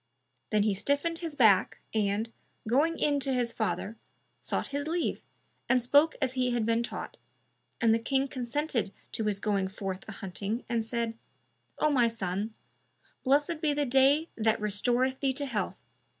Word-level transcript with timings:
Then 0.49 0.63
he 0.63 0.73
stiffened 0.73 1.19
his 1.19 1.35
back 1.35 1.77
and, 1.93 2.33
going 2.67 2.97
in 2.97 3.19
to 3.19 3.31
his 3.35 3.51
father, 3.53 3.97
sought 4.39 4.69
his 4.69 4.87
leave 4.87 5.21
and 5.69 5.79
spoke 5.79 6.15
as 6.19 6.33
he 6.33 6.49
had 6.49 6.65
been 6.65 6.81
taught, 6.81 7.17
and 7.79 7.93
the 7.93 7.99
King 7.99 8.27
consented 8.27 8.91
to 9.11 9.25
his 9.25 9.39
going 9.39 9.67
forth 9.67 10.03
a 10.09 10.13
hunting 10.13 10.65
and 10.67 10.83
said, 10.83 11.19
"O 11.77 11.91
my 11.91 12.07
son, 12.07 12.55
blessed 13.23 13.61
be 13.61 13.75
the 13.75 13.85
day 13.85 14.27
that 14.35 14.59
restoreth 14.59 15.19
thee 15.19 15.33
to 15.33 15.45
health! 15.45 15.77